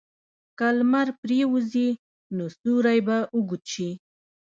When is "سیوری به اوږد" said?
2.57-3.63